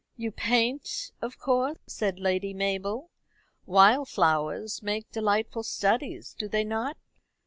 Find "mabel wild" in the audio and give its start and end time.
2.55-4.09